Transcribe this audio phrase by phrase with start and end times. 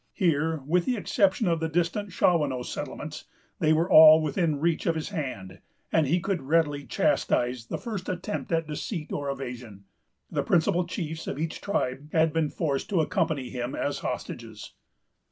[0.15, 3.25] Here, with the exception of the distant Shawanoe settlements,
[3.59, 5.59] they were all within reach of his hand,
[5.91, 9.83] and he could readily chastise the first attempt at deceit or evasion.
[10.31, 14.73] The principal chiefs of each tribe had been forced to accompany him as hostages.